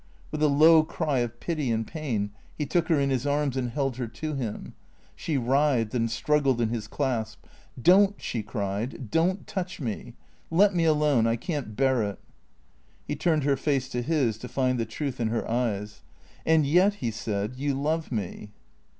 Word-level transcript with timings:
With 0.31 0.41
a 0.41 0.47
low 0.47 0.81
cry 0.81 1.19
of 1.19 1.39
pity 1.39 1.69
and 1.69 1.85
pain 1.85 2.31
he 2.57 2.65
took 2.65 2.87
her 2.87 2.99
in 2.99 3.11
his 3.11 3.27
arms 3.27 3.55
and 3.55 3.69
held 3.69 3.97
her 3.97 4.07
to 4.07 4.33
him. 4.33 4.73
She 5.15 5.37
writhed 5.37 5.93
and 5.93 6.09
struggled 6.09 6.59
in 6.59 6.69
his 6.69 6.87
clasp. 6.87 7.45
"Don't," 7.79 8.19
she 8.19 8.41
cried," 8.41 9.11
don't 9.11 9.45
touch 9.45 9.79
me. 9.79 10.15
Let 10.49 10.73
me 10.73 10.85
alone. 10.85 11.27
I 11.27 11.35
can't 11.35 11.75
bear 11.75 12.01
it." 12.01 12.19
He 13.05 13.15
turned 13.15 13.43
her 13.43 13.55
face 13.55 13.87
to 13.89 14.01
his 14.01 14.39
to 14.39 14.47
find 14.47 14.79
the 14.79 14.87
truth 14.87 15.19
in 15.19 15.27
her 15.27 15.47
eyes." 15.47 16.01
And 16.47 16.65
yet," 16.65 16.95
he 16.95 17.11
said," 17.11 17.55
you 17.57 17.75
love 17.79 18.11
me." 18.11 18.49